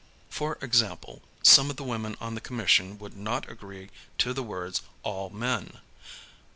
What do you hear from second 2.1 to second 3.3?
on the Commission would